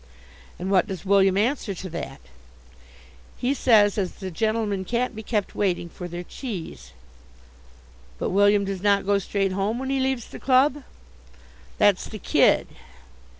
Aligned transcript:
"And 0.57 0.71
what 0.71 0.87
does 0.87 1.05
William 1.05 1.37
answer 1.37 1.75
to 1.75 1.89
that?" 1.91 2.21
"He 3.37 3.53
says 3.53 3.99
as 3.99 4.13
the 4.13 4.31
gentlemen 4.31 4.83
can't 4.83 5.13
be 5.15 5.21
kept 5.21 5.53
waiting 5.53 5.89
for 5.89 6.07
their 6.07 6.23
cheese." 6.23 6.93
"But 8.17 8.31
William 8.31 8.65
does 8.65 8.81
not 8.81 9.05
go 9.05 9.19
straight 9.19 9.51
home 9.51 9.77
when 9.77 9.91
he 9.91 9.99
leaves 9.99 10.25
the 10.29 10.39
club?" 10.39 10.81
"That's 11.77 12.05
the 12.05 12.17
kid." 12.17 12.65